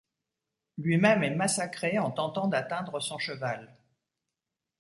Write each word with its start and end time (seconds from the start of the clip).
Lui-même 0.79 1.23
est 1.23 1.29
massacré 1.35 1.99
en 1.99 2.09
tentant 2.09 2.47
d'atteindre 2.47 2.99
son 2.99 3.19
cheval. 3.19 3.71